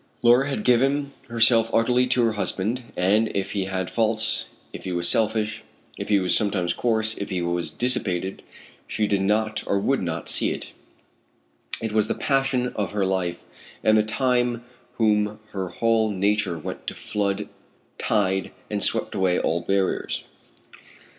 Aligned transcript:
Laura 0.23 0.47
had 0.49 0.63
given 0.63 1.11
herself 1.27 1.69
utterly 1.71 2.07
to 2.07 2.25
her 2.25 2.31
husband, 2.31 2.85
and 2.97 3.27
if 3.35 3.51
he 3.51 3.65
had 3.65 3.87
faults, 3.87 4.47
if 4.73 4.83
he 4.83 4.91
was 4.91 5.07
selfish, 5.07 5.61
if 5.99 6.09
he 6.09 6.17
was 6.19 6.35
sometimes 6.35 6.73
coarse, 6.73 7.15
if 7.19 7.29
he 7.29 7.39
was 7.39 7.69
dissipated, 7.69 8.41
she 8.87 9.05
did 9.05 9.21
not 9.21 9.63
or 9.67 9.77
would 9.79 10.01
not 10.01 10.27
see 10.27 10.49
it. 10.49 10.73
It 11.83 11.91
was 11.93 12.07
the 12.07 12.15
passion 12.15 12.73
of 12.75 12.93
her 12.93 13.05
life, 13.05 13.43
the 13.83 14.01
time 14.01 14.65
when 14.97 15.37
her 15.51 15.67
whole 15.69 16.09
nature 16.09 16.57
went 16.57 16.87
to 16.87 16.95
flood 16.95 17.47
tide 17.99 18.49
and 18.71 18.81
swept 18.83 19.13
away 19.13 19.37
all 19.37 19.61
barriers. 19.61 20.23